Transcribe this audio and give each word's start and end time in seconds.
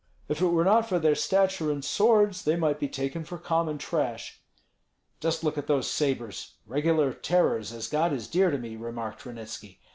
"If 0.27 0.41
it 0.41 0.47
were 0.47 0.63
not 0.65 0.89
for 0.89 0.97
their 0.97 1.13
stature 1.13 1.71
and 1.71 1.85
swords, 1.85 2.43
they 2.43 2.55
might 2.55 2.79
be 2.79 2.87
taken 2.87 3.23
for 3.23 3.37
common 3.37 3.77
trash." 3.77 4.41
"Just 5.19 5.43
look 5.43 5.59
at 5.59 5.67
those 5.67 5.87
sabres, 5.91 6.55
regular 6.65 7.13
tearers, 7.13 7.71
as 7.71 7.85
God 7.87 8.11
is 8.11 8.27
dear 8.27 8.49
to 8.49 8.57
me!" 8.57 8.75
remarked 8.75 9.25
Ranitski. 9.27 9.77